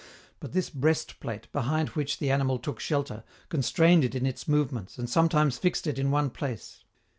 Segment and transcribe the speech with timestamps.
[0.39, 4.97] But this breast plate, behind which the animal took shelter, constrained it in its movements
[4.97, 6.83] and sometimes fixed it in one place.